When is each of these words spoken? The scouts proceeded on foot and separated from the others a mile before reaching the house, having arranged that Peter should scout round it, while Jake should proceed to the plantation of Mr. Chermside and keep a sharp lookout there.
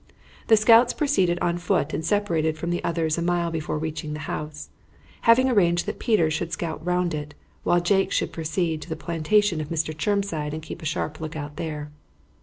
The 0.47 0.57
scouts 0.57 0.93
proceeded 0.95 1.37
on 1.41 1.59
foot 1.59 1.93
and 1.93 2.03
separated 2.03 2.57
from 2.57 2.71
the 2.71 2.83
others 2.83 3.19
a 3.19 3.21
mile 3.21 3.51
before 3.51 3.77
reaching 3.77 4.13
the 4.13 4.21
house, 4.21 4.69
having 5.29 5.47
arranged 5.47 5.85
that 5.85 5.99
Peter 5.99 6.31
should 6.31 6.51
scout 6.51 6.83
round 6.83 7.13
it, 7.13 7.35
while 7.63 7.79
Jake 7.79 8.11
should 8.11 8.33
proceed 8.33 8.81
to 8.81 8.89
the 8.89 8.95
plantation 8.95 9.61
of 9.61 9.69
Mr. 9.69 9.95
Chermside 9.95 10.55
and 10.55 10.63
keep 10.63 10.81
a 10.81 10.85
sharp 10.85 11.21
lookout 11.21 11.57
there. 11.57 11.91